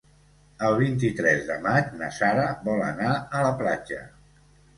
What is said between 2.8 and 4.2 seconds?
anar a la platja.